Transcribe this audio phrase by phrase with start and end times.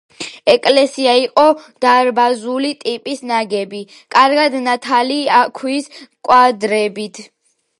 [0.51, 1.43] ეკლესია იყო
[1.85, 3.83] დარბაზული ტიპის, ნაგები
[4.17, 5.19] კარგად ნათალი
[5.61, 7.23] ქვის კვადრებით.